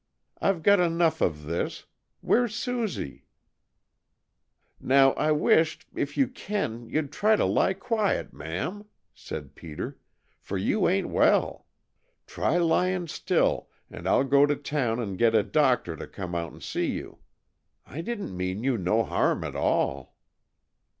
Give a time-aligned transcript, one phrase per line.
[0.41, 1.85] I've got enough of this.
[2.21, 3.27] Where's Susie?"
[4.79, 9.99] "Now, I wisht, if you can, you'd try to lie quiet, ma'am," said Peter,
[10.39, 11.67] "for you ain't well.
[12.25, 16.33] Try lying still, and I'll go right to town and get a doctor to come
[16.33, 17.19] out and see you.
[17.85, 20.15] I didn't mean you no harm at all."